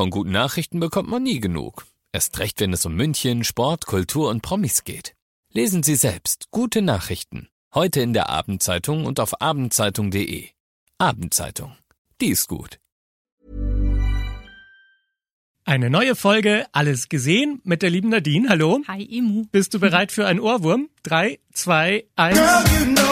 [0.00, 1.84] Von guten Nachrichten bekommt man nie genug.
[2.10, 5.14] Erst recht, wenn es um München, Sport, Kultur und Promis geht.
[5.52, 7.50] Lesen Sie selbst gute Nachrichten.
[7.74, 10.48] Heute in der Abendzeitung und auf abendzeitung.de.
[10.96, 11.76] Abendzeitung.
[12.18, 12.80] Die ist gut.
[15.66, 18.48] Eine neue Folge Alles gesehen mit der lieben Nadine.
[18.48, 18.80] Hallo.
[18.88, 19.44] Hi, Emu.
[19.52, 20.88] Bist du bereit für einen Ohrwurm?
[21.02, 22.38] Drei, zwei, eins.
[22.38, 23.10] Girl, you know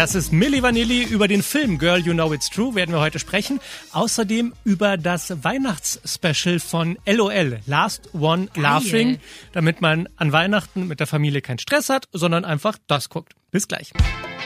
[0.00, 1.02] Das ist Milli Vanilli.
[1.02, 3.60] Über den Film Girl You Know It's True werden wir heute sprechen.
[3.92, 9.18] Außerdem über das Weihnachtsspecial von LOL, Last One Laughing,
[9.52, 13.34] damit man an Weihnachten mit der Familie keinen Stress hat, sondern einfach das guckt.
[13.50, 13.92] Bis gleich.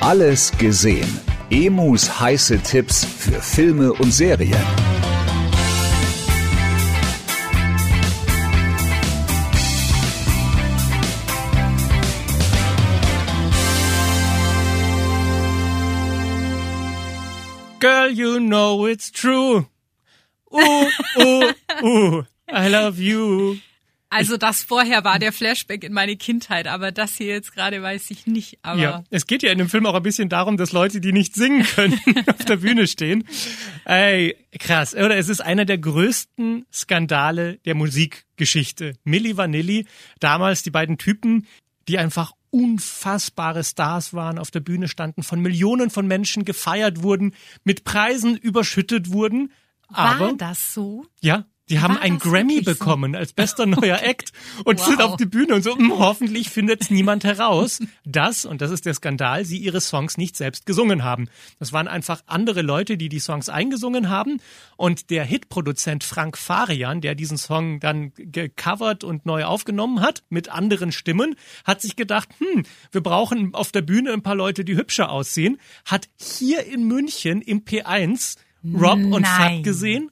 [0.01, 1.21] Alles gesehen.
[1.51, 4.94] Emus heiße Tipps für Filme und Serien.
[17.85, 19.67] Girl You Know It's True.
[20.51, 22.23] Uh, uh, uh.
[22.51, 23.59] I love you.
[24.09, 28.11] Also das vorher war der Flashback in meine Kindheit, aber das hier jetzt gerade weiß
[28.11, 28.59] ich nicht.
[28.63, 31.13] Aber Ja, es geht ja in dem Film auch ein bisschen darum, dass Leute, die
[31.13, 33.25] nicht singen können, auf der Bühne stehen.
[33.85, 34.95] Ey, krass.
[34.95, 38.95] Oder es ist einer der größten Skandale der Musikgeschichte.
[39.05, 39.85] Milli Vanilli,
[40.21, 41.47] damals die beiden Typen,
[41.87, 47.35] die einfach unfassbare Stars waren, auf der Bühne standen, von Millionen von Menschen gefeiert wurden,
[47.65, 49.51] mit Preisen überschüttet wurden.
[49.89, 51.05] Aber war das so?
[51.21, 52.73] ja, die haben War einen das Grammy so?
[52.73, 54.33] bekommen als bester neuer Act
[54.65, 54.87] und Wow.
[54.87, 58.71] sind auf die Bühne und so, "Hm, hoffentlich findet es niemand heraus, dass, und das
[58.71, 61.29] ist der Skandal, sie ihre Songs nicht selbst gesungen haben.
[61.59, 64.41] Das waren einfach andere Leute, die die Songs eingesungen haben
[64.77, 70.51] und der Hitproduzent Frank Farian, der diesen Song dann gecovert und neu aufgenommen hat, mit
[70.51, 71.35] anderen Stimmen,
[71.65, 75.59] hat sich gedacht, hm, wir brauchen auf der Bühne ein paar Leute, die hübscher aussehen,
[75.87, 79.25] hat hier in München im P1 Rob und Nein.
[79.57, 80.11] Fab gesehen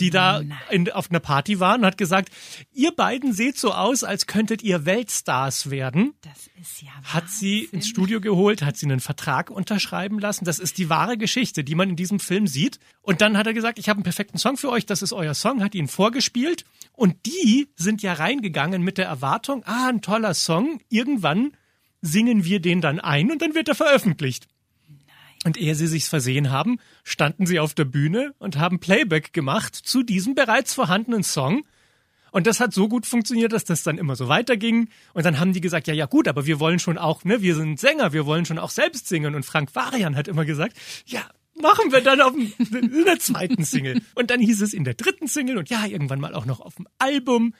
[0.00, 2.30] die da in, auf einer Party waren und hat gesagt,
[2.72, 6.14] ihr beiden seht so aus, als könntet ihr Weltstars werden.
[6.22, 7.74] Das ist ja Hat sie Wahnsinn.
[7.74, 10.44] ins Studio geholt, hat sie einen Vertrag unterschreiben lassen.
[10.44, 12.78] Das ist die wahre Geschichte, die man in diesem Film sieht.
[13.02, 15.34] Und dann hat er gesagt, ich habe einen perfekten Song für euch, das ist euer
[15.34, 16.64] Song, hat ihn vorgespielt.
[16.92, 21.52] Und die sind ja reingegangen mit der Erwartung, ah, ein toller Song, irgendwann
[22.00, 24.46] singen wir den dann ein und dann wird er veröffentlicht.
[25.44, 29.74] Und ehe sie sich's versehen haben, standen sie auf der Bühne und haben Playback gemacht
[29.74, 31.64] zu diesem bereits vorhandenen Song.
[32.30, 34.88] Und das hat so gut funktioniert, dass das dann immer so weiterging.
[35.14, 37.54] Und dann haben die gesagt, ja, ja gut, aber wir wollen schon auch, ne, wir
[37.54, 39.34] sind Sänger, wir wollen schon auch selbst singen.
[39.34, 40.76] Und Frank Varian hat immer gesagt,
[41.06, 41.22] ja,
[41.60, 44.00] machen wir dann auf dem, in der zweiten Single.
[44.14, 46.74] Und dann hieß es in der dritten Single und ja, irgendwann mal auch noch auf
[46.76, 47.54] dem Album.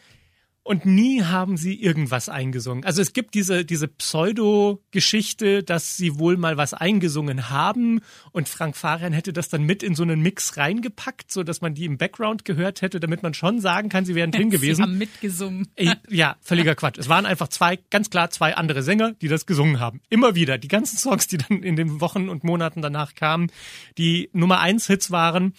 [0.68, 2.84] Und nie haben sie irgendwas eingesungen.
[2.84, 8.02] Also es gibt diese, diese Pseudo-Geschichte, dass sie wohl mal was eingesungen haben
[8.32, 11.72] und Frank Farian hätte das dann mit in so einen Mix reingepackt, so dass man
[11.72, 14.82] die im Background gehört hätte, damit man schon sagen kann, sie wären drin Sie gewesen.
[14.82, 15.68] haben mitgesungen.
[15.74, 16.98] Ey, ja, völliger Quatsch.
[16.98, 20.02] Es waren einfach zwei, ganz klar zwei andere Sänger, die das gesungen haben.
[20.10, 20.58] Immer wieder.
[20.58, 23.50] Die ganzen Songs, die dann in den Wochen und Monaten danach kamen,
[23.96, 25.54] die Nummer eins Hits waren,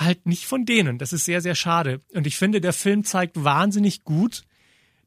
[0.00, 0.98] halt nicht von denen.
[0.98, 2.00] Das ist sehr, sehr schade.
[2.14, 4.42] Und ich finde, der Film zeigt wahnsinnig gut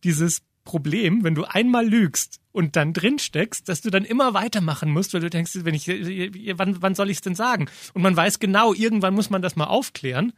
[0.03, 4.91] dieses Problem, wenn du einmal lügst und dann drin steckst, dass du dann immer weitermachen
[4.91, 7.67] musst, weil du denkst, wenn ich, wann, wann soll ich es denn sagen?
[7.93, 10.33] Und man weiß genau, irgendwann muss man das mal aufklären.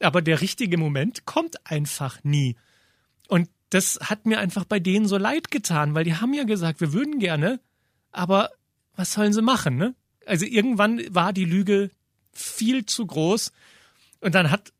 [0.00, 2.56] Aber der richtige Moment kommt einfach nie.
[3.28, 6.80] Und das hat mir einfach bei denen so leid getan, weil die haben ja gesagt,
[6.80, 7.60] wir würden gerne,
[8.10, 8.50] aber
[8.96, 9.94] was sollen sie machen, ne?
[10.24, 11.90] Also irgendwann war die Lüge
[12.32, 13.52] viel zu groß
[14.20, 14.72] und dann hat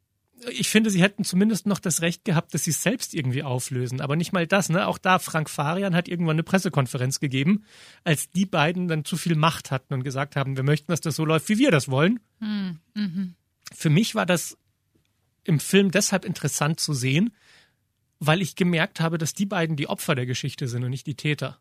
[0.51, 4.01] ich finde, sie hätten zumindest noch das Recht gehabt, dass sie es selbst irgendwie auflösen.
[4.01, 4.87] Aber nicht mal das, ne?
[4.87, 7.65] Auch da, Frank Farian hat irgendwann eine Pressekonferenz gegeben,
[8.05, 11.17] als die beiden dann zu viel Macht hatten und gesagt haben, wir möchten, dass das
[11.17, 12.21] so läuft, wie wir das wollen.
[13.73, 14.57] Für mich war das
[15.45, 17.35] im Film deshalb interessant zu sehen,
[18.21, 21.15] weil ich gemerkt habe, dass die beiden die Opfer der Geschichte sind und nicht die
[21.15, 21.59] Täter.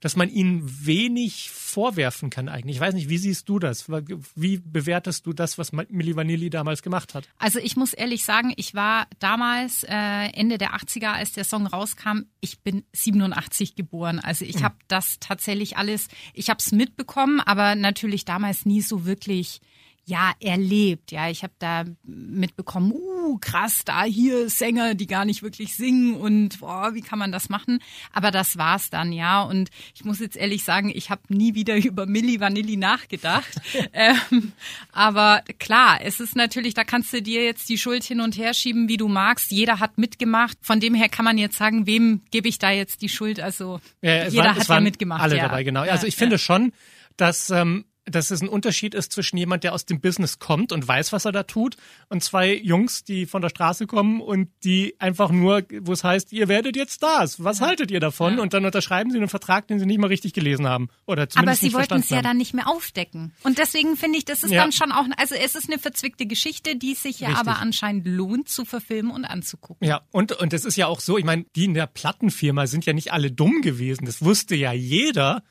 [0.00, 2.76] Dass man ihnen wenig vorwerfen kann eigentlich.
[2.76, 3.86] Ich weiß nicht, wie siehst du das?
[4.34, 7.28] Wie bewertest du das, was Milli Vanilli damals gemacht hat?
[7.38, 11.66] Also ich muss ehrlich sagen, ich war damals äh, Ende der 80er, als der Song
[11.66, 12.22] rauskam.
[12.40, 14.18] Ich bin 87 geboren.
[14.20, 19.04] Also ich habe das tatsächlich alles, ich habe es mitbekommen, aber natürlich damals nie so
[19.04, 19.60] wirklich
[20.08, 21.12] ja erlebt.
[21.12, 26.14] Ja, ich habe da mitbekommen, uh, krass, da hier Sänger, die gar nicht wirklich singen
[26.14, 27.80] und boah, wie kann man das machen?
[28.12, 29.42] Aber das war's dann, ja.
[29.42, 33.48] Und ich muss jetzt ehrlich sagen, ich habe nie wieder über Milli Vanilli nachgedacht.
[33.92, 34.52] ähm,
[34.92, 38.54] aber klar, es ist natürlich, da kannst du dir jetzt die Schuld hin und her
[38.54, 39.50] schieben, wie du magst.
[39.50, 40.56] Jeder hat mitgemacht.
[40.62, 43.40] Von dem her kann man jetzt sagen, wem gebe ich da jetzt die Schuld?
[43.40, 45.22] Also Ja, jeder waren, hat ja mitgemacht.
[45.22, 45.42] Alle ja.
[45.42, 45.84] dabei, genau.
[45.84, 46.72] Ja, also ich finde schon,
[47.18, 50.86] dass ähm, dass es ein Unterschied ist zwischen jemand, der aus dem Business kommt und
[50.86, 51.76] weiß, was er da tut,
[52.08, 56.32] und zwei Jungs, die von der Straße kommen und die einfach nur, wo es heißt,
[56.32, 57.42] ihr werdet jetzt Stars.
[57.42, 58.36] Was haltet ihr davon?
[58.36, 58.42] Ja.
[58.42, 60.88] Und dann unterschreiben sie einen Vertrag, den sie nicht mal richtig gelesen haben.
[61.06, 63.32] Oder Aber zumindest sie nicht wollten es ja dann nicht mehr aufdecken.
[63.42, 64.62] Und deswegen finde ich, das ist Ja.
[64.62, 67.48] dann schon auch, also es ist eine verzwickte Geschichte, die sich ja Richtig.
[67.48, 69.86] aber anscheinend lohnt zu verfilmen und anzugucken.
[69.86, 72.86] Ja, und, und das ist ja auch so, ich meine, die in der Plattenfirma sind
[72.86, 74.06] ja nicht alle dumm gewesen.
[74.06, 75.42] Das wusste ja jeder.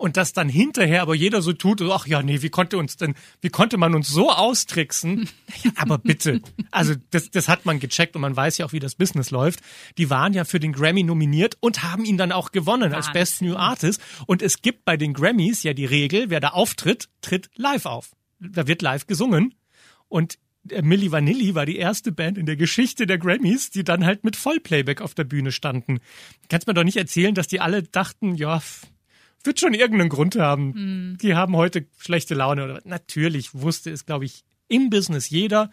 [0.00, 3.14] Und das dann hinterher aber jeder so tut, ach ja, nee, wie konnte uns denn,
[3.42, 5.28] wie konnte man uns so austricksen?
[5.62, 6.40] Ja, aber bitte.
[6.70, 9.60] Also das, das hat man gecheckt und man weiß ja auch, wie das Business läuft.
[9.98, 13.12] Die waren ja für den Grammy nominiert und haben ihn dann auch gewonnen als.
[13.12, 14.00] Best New Artist.
[14.26, 18.12] Und es gibt bei den Grammys ja die Regel, wer da auftritt, tritt live auf.
[18.38, 19.54] Da wird live gesungen.
[20.08, 20.38] Und
[20.70, 24.24] äh, Milli Vanilli war die erste Band in der Geschichte der Grammys, die dann halt
[24.24, 25.98] mit Vollplayback auf der Bühne standen.
[26.48, 28.62] Kannst mir doch nicht erzählen, dass die alle dachten, ja,
[29.44, 31.16] wird schon irgendeinen Grund haben.
[31.20, 32.84] Die haben heute schlechte Laune oder was.
[32.84, 35.70] Natürlich wusste es, glaube ich, im Business jeder.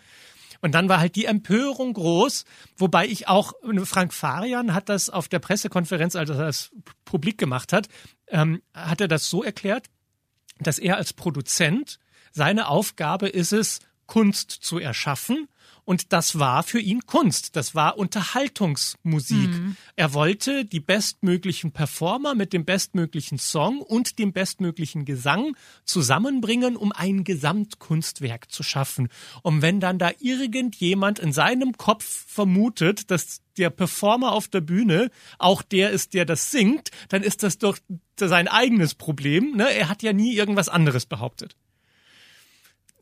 [0.61, 2.45] Und dann war halt die Empörung groß,
[2.77, 3.53] wobei ich auch,
[3.83, 6.71] Frank Farian hat das auf der Pressekonferenz, als er das
[7.05, 7.87] publik gemacht hat,
[8.27, 9.87] ähm, hat er das so erklärt,
[10.59, 11.99] dass er als Produzent
[12.31, 15.47] seine Aufgabe ist es, Kunst zu erschaffen.
[15.87, 17.55] Und das war für ihn Kunst.
[17.55, 19.49] Das war Unterhaltungsmusik.
[19.95, 25.55] Er wollte die bestmöglichen Performer mit dem bestmöglichen Song und dem bestmöglichen Gesang
[25.85, 29.07] zusammenbringen, um ein Gesamtkunstwerk zu schaffen.
[29.43, 35.09] Und wenn dann da irgendjemand in seinem Kopf vermutet, dass der Performer auf der Bühne
[35.39, 37.77] auch der ist, der das singt, dann ist das doch
[38.19, 39.55] sein eigenes Problem.
[39.55, 39.73] Ne?
[39.73, 41.55] Er hat ja nie irgendwas anderes behauptet.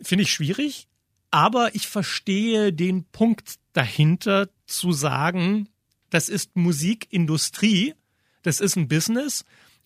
[0.04, 0.88] Finde ich schwierig,
[1.32, 5.70] aber ich verstehe den Punkt dahinter zu sagen,
[6.10, 7.94] das ist Musikindustrie,
[8.44, 9.46] das ist ein Business.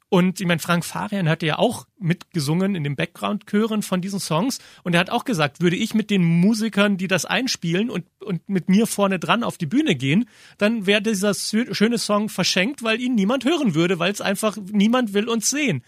[0.09, 4.57] Und ich meine, Frank Farian hatte ja auch mitgesungen in den Background-Chören von diesen Songs.
[4.83, 8.47] Und er hat auch gesagt, würde ich mit den Musikern, die das einspielen und, und
[8.49, 10.27] mit mir vorne dran auf die Bühne gehen,
[10.57, 15.13] dann wäre dieser schöne Song verschenkt, weil ihn niemand hören würde, weil es einfach niemand
[15.13, 15.83] will uns sehen.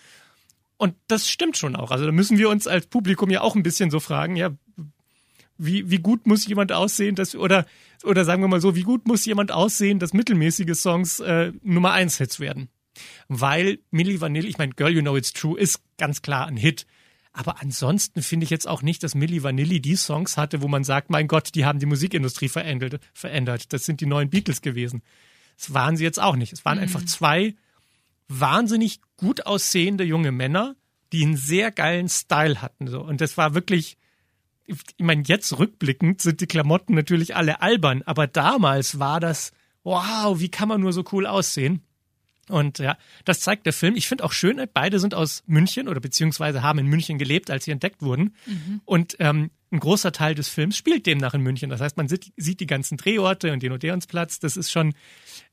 [0.77, 1.89] Und das stimmt schon auch.
[1.89, 4.51] Also da müssen wir uns als Publikum ja auch ein bisschen so fragen, ja,
[5.63, 7.65] wie, wie gut muss jemand aussehen, dass, oder,
[8.03, 11.91] oder sagen wir mal so, wie gut muss jemand aussehen, dass mittelmäßige Songs äh, Nummer
[11.91, 12.69] eins Hits werden?
[13.27, 16.85] Weil Milli Vanilli, ich meine, Girl You Know It's True ist ganz klar ein Hit.
[17.33, 20.83] Aber ansonsten finde ich jetzt auch nicht, dass Milli Vanilli die Songs hatte, wo man
[20.83, 22.99] sagt, mein Gott, die haben die Musikindustrie verändert.
[23.13, 23.71] verändert.
[23.71, 25.01] Das sind die neuen Beatles gewesen.
[25.57, 26.51] Das waren sie jetzt auch nicht.
[26.51, 27.55] Es waren einfach zwei
[28.27, 30.75] wahnsinnig gut aussehende junge Männer,
[31.13, 32.87] die einen sehr geilen Style hatten.
[32.87, 33.01] So.
[33.01, 33.97] Und das war wirklich,
[34.65, 39.51] ich meine, jetzt rückblickend sind die Klamotten natürlich alle albern, aber damals war das,
[39.83, 41.81] wow, wie kann man nur so cool aussehen?
[42.49, 43.95] Und ja, das zeigt der Film.
[43.95, 47.65] Ich finde auch schön, beide sind aus München oder beziehungsweise haben in München gelebt, als
[47.65, 48.35] sie entdeckt wurden.
[48.85, 51.69] Und ähm, ein großer Teil des Films spielt demnach in München.
[51.69, 54.39] Das heißt, man sieht, sieht die ganzen Drehorte und den Odeonsplatz.
[54.39, 54.93] Das ist schon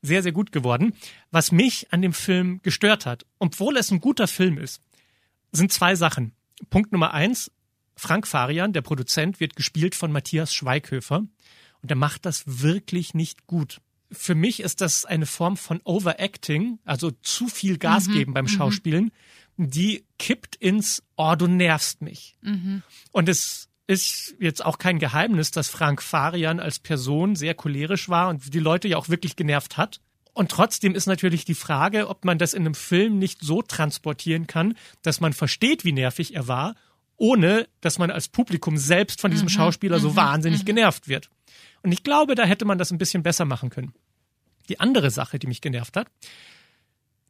[0.01, 0.93] sehr, sehr gut geworden.
[1.31, 4.81] Was mich an dem Film gestört hat, obwohl es ein guter Film ist,
[5.51, 6.33] sind zwei Sachen.
[6.69, 7.49] Punkt Nummer eins,
[7.99, 11.23] Frank Farian, der Produzent, wird gespielt von Matthias Schweighöfer
[11.81, 13.81] und er macht das wirklich nicht gut.
[14.11, 19.11] Für mich ist das eine Form von Overacting, also zu viel Gas geben beim Schauspielen,
[19.57, 22.37] die kippt ins Oh, du nervst mich.
[23.11, 28.29] Und es ist jetzt auch kein Geheimnis, dass Frank Farian als Person sehr cholerisch war
[28.29, 29.99] und die Leute ja auch wirklich genervt hat.
[30.33, 34.47] Und trotzdem ist natürlich die Frage, ob man das in einem Film nicht so transportieren
[34.47, 36.75] kann, dass man versteht, wie nervig er war,
[37.19, 41.29] ohne dass man als Publikum selbst von diesem Schauspieler so wahnsinnig genervt wird.
[41.83, 43.93] Und ich glaube, da hätte man das ein bisschen besser machen können.
[44.69, 46.07] Die andere Sache, die mich genervt hat,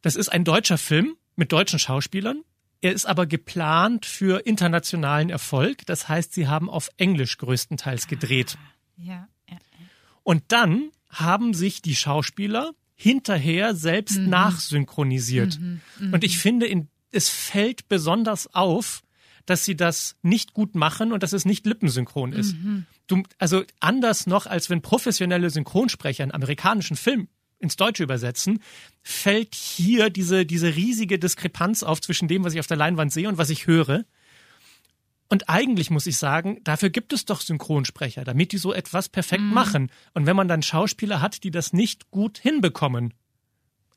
[0.02, 2.42] das ist ein deutscher Film mit deutschen Schauspielern.
[2.80, 5.84] Er ist aber geplant für internationalen Erfolg.
[5.86, 8.56] Das heißt, sie haben auf Englisch größtenteils gedreht.
[8.96, 9.56] Ja, ja.
[10.22, 15.58] Und dann haben sich die Schauspieler hinterher selbst nachsynchronisiert.
[16.12, 19.02] Und ich finde, in, es fällt besonders auf,
[19.50, 22.54] dass sie das nicht gut machen und dass es nicht lippensynchron ist.
[23.08, 27.28] Du, also anders noch, als wenn professionelle Synchronsprecher einen amerikanischen Film
[27.58, 28.60] ins Deutsche übersetzen,
[29.02, 33.28] fällt hier diese, diese riesige Diskrepanz auf zwischen dem, was ich auf der Leinwand sehe
[33.28, 34.04] und was ich höre.
[35.28, 39.42] Und eigentlich muss ich sagen, dafür gibt es doch Synchronsprecher, damit die so etwas perfekt
[39.42, 39.90] machen.
[40.14, 43.14] Und wenn man dann Schauspieler hat, die das nicht gut hinbekommen,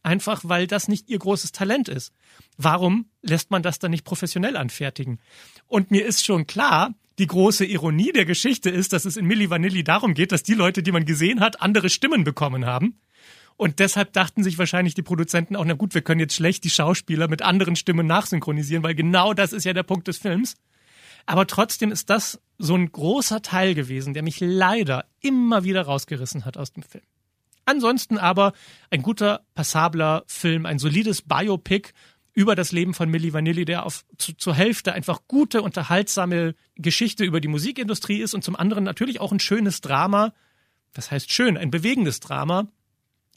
[0.04, 2.14] einfach weil das nicht ihr großes Talent ist,
[2.58, 5.20] warum lässt man das dann nicht professionell anfertigen?
[5.68, 9.50] Und mir ist schon klar, die große Ironie der Geschichte ist, dass es in Milli
[9.50, 13.00] Vanilli darum geht, dass die Leute, die man gesehen hat, andere Stimmen bekommen haben.
[13.56, 16.72] Und deshalb dachten sich wahrscheinlich die Produzenten auch, na gut, wir können jetzt schlecht die
[16.72, 20.56] Schauspieler mit anderen Stimmen nachsynchronisieren, weil genau das ist ja der Punkt des Films.
[21.26, 26.46] Aber trotzdem ist das so ein großer Teil gewesen, der mich leider immer wieder rausgerissen
[26.46, 27.04] hat aus dem Film.
[27.66, 28.54] Ansonsten aber
[28.90, 31.92] ein guter, passabler Film, ein solides Biopic
[32.34, 37.24] über das Leben von Milli Vanilli, der auf, zu, zur Hälfte einfach gute, unterhaltsame Geschichte
[37.24, 40.34] über die Musikindustrie ist und zum anderen natürlich auch ein schönes Drama,
[40.94, 42.68] das heißt schön, ein bewegendes Drama,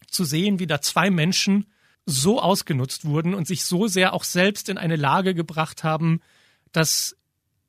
[0.09, 1.67] zu sehen, wie da zwei Menschen
[2.07, 6.21] so ausgenutzt wurden und sich so sehr auch selbst in eine Lage gebracht haben,
[6.73, 7.17] dass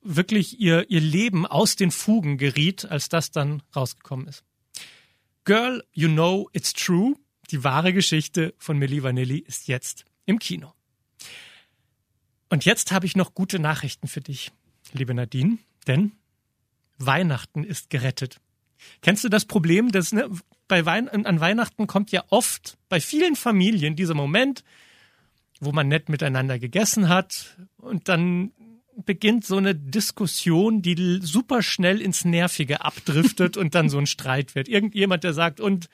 [0.00, 4.44] wirklich ihr, ihr Leben aus den Fugen geriet, als das dann rausgekommen ist.
[5.48, 7.14] Girl, You Know It's True,
[7.50, 10.74] die wahre Geschichte von Milli Vanilli, ist jetzt im Kino.
[12.50, 14.52] Und jetzt habe ich noch gute Nachrichten für dich,
[14.92, 16.12] liebe Nadine, denn
[16.98, 18.42] Weihnachten ist gerettet.
[19.00, 20.28] Kennst du das Problem, dass ne,
[20.68, 24.64] bei Wein an Weihnachten kommt ja oft bei vielen Familien dieser Moment,
[25.60, 28.52] wo man nett miteinander gegessen hat und dann
[29.04, 34.54] beginnt so eine Diskussion, die super schnell ins Nervige abdriftet und dann so ein Streit
[34.54, 34.68] wird.
[34.68, 35.88] Irgendjemand, der sagt, und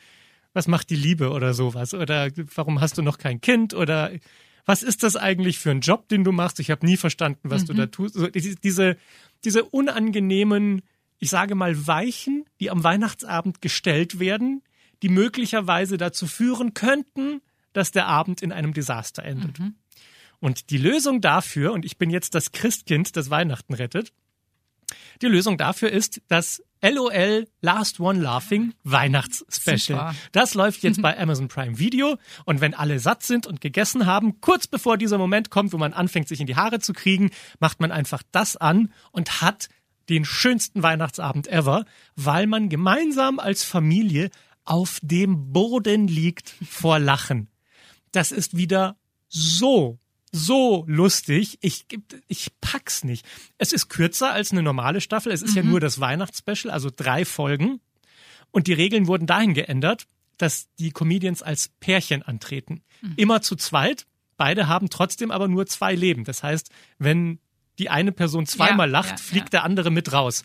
[0.52, 1.94] was macht die Liebe oder sowas?
[1.94, 3.75] Oder warum hast du noch kein Kind?
[3.75, 4.12] Oder
[4.64, 6.61] was ist das eigentlich für ein Job, den du machst?
[6.61, 7.66] Ich habe nie verstanden, was mhm.
[7.66, 8.16] du da tust.
[8.16, 8.96] Also diese,
[9.44, 10.82] diese unangenehmen,
[11.18, 14.62] ich sage mal, Weichen, die am Weihnachtsabend gestellt werden,
[15.02, 17.42] die möglicherweise dazu führen könnten,
[17.73, 19.58] dass der Abend in einem Desaster endet.
[19.58, 19.75] Mhm.
[20.44, 24.12] Und die Lösung dafür, und ich bin jetzt das Christkind, das Weihnachten rettet,
[25.22, 30.14] die Lösung dafür ist das LOL Last One Laughing Weihnachtsspecial.
[30.32, 34.42] Das läuft jetzt bei Amazon Prime Video und wenn alle satt sind und gegessen haben,
[34.42, 37.80] kurz bevor dieser Moment kommt, wo man anfängt, sich in die Haare zu kriegen, macht
[37.80, 39.70] man einfach das an und hat
[40.10, 41.86] den schönsten Weihnachtsabend ever,
[42.16, 44.28] weil man gemeinsam als Familie
[44.64, 47.48] auf dem Boden liegt vor Lachen.
[48.12, 48.98] Das ist wieder
[49.30, 50.00] so
[50.34, 51.58] so lustig.
[51.60, 51.86] Ich,
[52.26, 53.24] ich pack's nicht.
[53.56, 55.30] Es ist kürzer als eine normale Staffel.
[55.30, 55.56] Es ist mhm.
[55.56, 57.80] ja nur das Weihnachtsspecial, also drei Folgen.
[58.50, 62.82] Und die Regeln wurden dahin geändert, dass die Comedians als Pärchen antreten.
[63.00, 63.12] Mhm.
[63.16, 64.06] Immer zu zweit.
[64.36, 66.24] Beide haben trotzdem aber nur zwei Leben.
[66.24, 67.38] Das heißt, wenn
[67.78, 69.60] die eine Person zweimal ja, lacht, ja, fliegt ja.
[69.60, 70.42] der andere mit raus.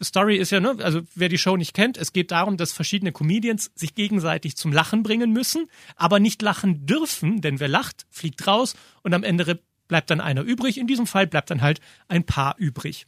[0.00, 2.72] Die Story ist ja, ne, also wer die Show nicht kennt, es geht darum, dass
[2.72, 8.06] verschiedene Comedians sich gegenseitig zum Lachen bringen müssen, aber nicht lachen dürfen, denn wer lacht,
[8.10, 10.78] fliegt raus und am Ende bleibt dann einer übrig.
[10.78, 13.06] In diesem Fall bleibt dann halt ein Paar übrig.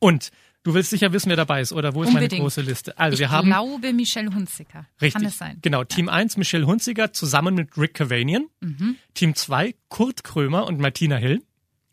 [0.00, 0.30] Und
[0.62, 2.32] du willst sicher wissen, wer dabei ist, oder wo ist Unbedingt.
[2.32, 2.98] meine große Liste?
[2.98, 3.48] Also ich wir haben.
[3.48, 4.86] Ich glaube Michelle Hunziker.
[5.00, 5.12] Richtig.
[5.12, 5.58] Kann es sein?
[5.62, 5.84] Genau.
[5.84, 8.46] Team 1 Michelle Hunziker zusammen mit Rick Cavanian.
[8.60, 8.96] Mhm.
[9.14, 11.42] Team 2 Kurt Krömer und Martina Hill.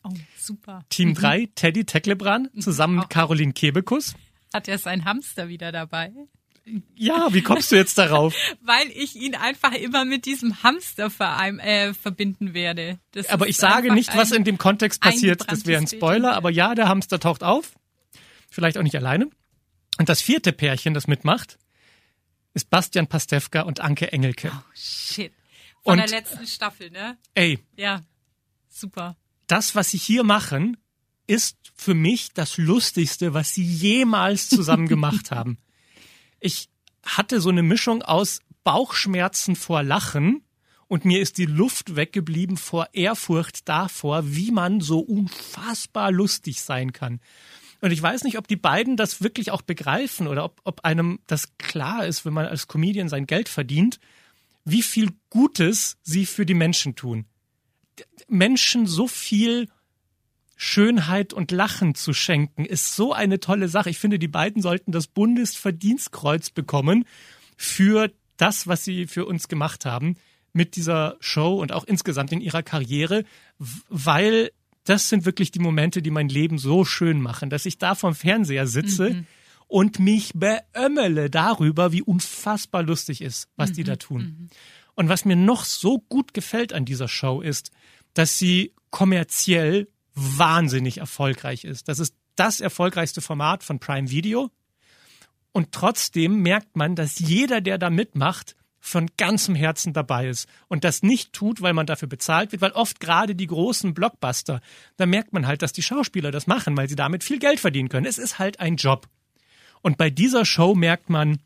[0.06, 0.86] Oh, super.
[0.90, 1.56] Team 3, mhm.
[1.56, 4.14] Teddy Tecklebran, zusammen mit Caroline Kebekus.
[4.54, 6.14] Hat er seinen Hamster wieder dabei?
[6.96, 8.36] Ja, wie kommst du jetzt darauf?
[8.62, 13.00] Weil ich ihn einfach immer mit diesem Hamsterverein äh, verbinden werde.
[13.12, 15.52] Das aber ich sage nicht, was in dem Kontext passiert.
[15.52, 16.36] Das wäre ein Spoiler.
[16.36, 17.74] Aber ja, der Hamster taucht auf.
[18.50, 19.30] Vielleicht auch nicht alleine.
[19.98, 21.58] Und das vierte Pärchen, das mitmacht,
[22.54, 24.52] ist Bastian Pastewka und Anke Engelke.
[24.54, 25.34] Oh, shit.
[25.84, 27.18] Von und, der letzten Staffel, ne?
[27.34, 27.60] Ey.
[27.76, 28.02] Ja.
[28.70, 29.16] Super
[29.48, 30.78] das, was sie hier machen,
[31.28, 35.58] ist für mich das Lustigste, was sie jemals zusammen gemacht haben.
[36.42, 36.70] Ich
[37.02, 40.44] hatte so eine Mischung aus Bauchschmerzen vor Lachen
[40.88, 46.94] und mir ist die Luft weggeblieben vor Ehrfurcht davor, wie man so unfassbar lustig sein
[46.94, 47.20] kann.
[47.82, 51.20] Und ich weiß nicht, ob die beiden das wirklich auch begreifen oder ob, ob einem
[51.28, 54.00] das klar ist, wenn man als Comedian sein Geld verdient,
[54.64, 57.26] wie viel Gutes sie für die Menschen tun.
[58.28, 59.70] Menschen so viel
[60.56, 63.90] Schönheit und Lachen zu schenken, ist so eine tolle Sache.
[63.90, 67.06] Ich finde, die beiden sollten das Bundesverdienstkreuz bekommen
[67.58, 70.16] für das, was sie für uns gemacht haben
[70.54, 73.26] mit dieser Show und auch insgesamt in ihrer Karriere,
[73.90, 74.52] weil
[74.86, 78.16] das sind wirklich die Momente, die mein Leben so schön machen, dass ich da vom
[78.16, 79.28] Fernseher sitze mhm.
[79.68, 83.74] und mich beömmele darüber, wie unfassbar lustig ist, was mhm.
[83.74, 84.22] die da tun.
[84.22, 84.50] Mhm.
[84.96, 87.72] Und was mir noch so gut gefällt an dieser Show ist,
[88.14, 91.90] dass sie kommerziell wahnsinnig erfolgreich ist.
[91.90, 94.52] Das ist das erfolgreichste Format von Prime Video.
[95.52, 100.84] Und trotzdem merkt man, dass jeder, der da mitmacht, von ganzem Herzen dabei ist und
[100.84, 104.62] das nicht tut, weil man dafür bezahlt wird, weil oft gerade die großen Blockbuster,
[104.98, 107.90] da merkt man halt, dass die Schauspieler das machen, weil sie damit viel Geld verdienen
[107.90, 108.06] können.
[108.06, 109.08] Es ist halt ein Job.
[109.82, 111.40] Und bei dieser Show merkt man,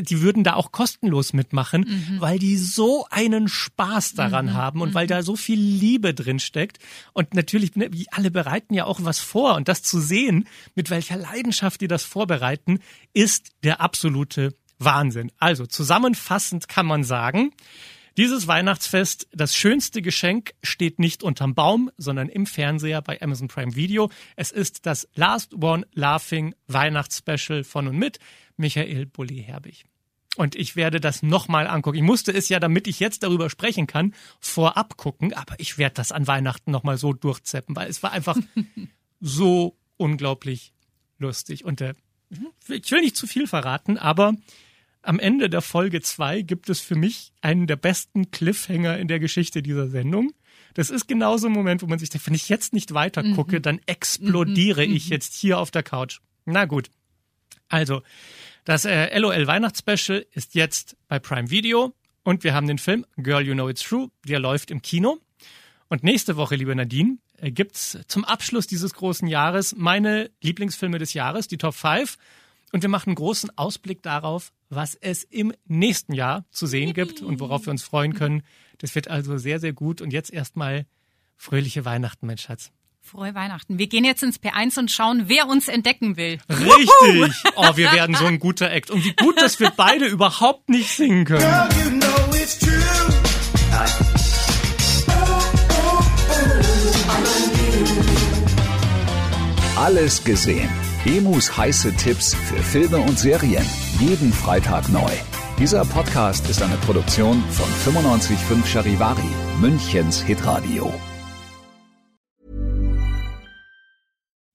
[0.00, 2.20] die würden da auch kostenlos mitmachen, mhm.
[2.20, 4.54] weil die so einen Spaß daran mhm.
[4.54, 4.94] haben und mhm.
[4.94, 6.78] weil da so viel Liebe drin steckt.
[7.12, 9.54] Und natürlich, ne, alle bereiten ja auch was vor.
[9.54, 12.78] Und das zu sehen, mit welcher Leidenschaft die das vorbereiten,
[13.12, 15.30] ist der absolute Wahnsinn.
[15.38, 17.52] Also zusammenfassend kann man sagen,
[18.18, 23.74] Dieses Weihnachtsfest, das schönste Geschenk, steht nicht unterm Baum, sondern im Fernseher bei Amazon Prime
[23.74, 24.10] Video.
[24.36, 28.18] Es ist das Last One Laughing Weihnachtsspecial von und mit
[28.58, 29.86] Michael Bulli-Herbig.
[30.36, 31.96] Und ich werde das nochmal angucken.
[31.96, 35.94] Ich musste es ja, damit ich jetzt darüber sprechen kann, vorab gucken, aber ich werde
[35.94, 38.36] das an Weihnachten nochmal so durchzeppen, weil es war einfach
[39.20, 40.74] so unglaublich
[41.18, 41.64] lustig.
[41.64, 41.94] Und äh,
[42.68, 44.34] ich will nicht zu viel verraten, aber
[45.02, 49.20] am Ende der Folge zwei gibt es für mich einen der besten Cliffhanger in der
[49.20, 50.32] Geschichte dieser Sendung.
[50.74, 53.60] Das ist genauso ein Moment, wo man sich denkt, wenn ich jetzt nicht weiter gucke,
[53.60, 56.20] dann explodiere ich jetzt hier auf der Couch.
[56.44, 56.90] Na gut.
[57.68, 58.02] Also,
[58.64, 63.44] das äh, LOL Weihnachtsspecial ist jetzt bei Prime Video und wir haben den Film Girl
[63.44, 65.18] You Know It's True, der läuft im Kino.
[65.88, 71.12] Und nächste Woche, liebe Nadine, äh, gibt's zum Abschluss dieses großen Jahres meine Lieblingsfilme des
[71.12, 72.16] Jahres, die Top 5.
[72.72, 77.20] Und wir machen einen großen Ausblick darauf, was es im nächsten Jahr zu sehen gibt
[77.20, 78.42] und worauf wir uns freuen können.
[78.78, 80.00] Das wird also sehr, sehr gut.
[80.00, 80.86] Und jetzt erstmal
[81.36, 82.72] fröhliche Weihnachten, mein Schatz.
[83.02, 83.78] Frohe Weihnachten.
[83.78, 86.38] Wir gehen jetzt ins P1 und schauen, wer uns entdecken will.
[86.48, 87.34] Richtig!
[87.56, 88.90] Oh, wir werden so ein guter Act.
[88.90, 91.40] Und wie gut, dass wir beide überhaupt nicht singen können.
[91.40, 92.70] Girl, you know it's true.
[99.76, 100.70] Alles gesehen.
[101.04, 103.66] Emus heiße Tipps für Filme und Serien.
[103.98, 105.10] Jeden Freitag neu.
[105.58, 109.28] Dieser Podcast ist eine Produktion von 955 Charivari,
[109.60, 110.94] Münchens Hitradio.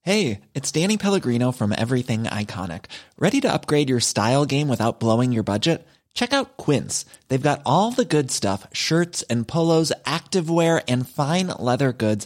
[0.03, 2.85] Hey, it's Danny Pellegrino from Everything Iconic.
[3.19, 5.85] Ready to upgrade your style game without blowing your budget?
[6.13, 7.05] Check out Quince.
[7.27, 12.25] They've got all the good stuff shirts and polos, activewear, and fine leather goods,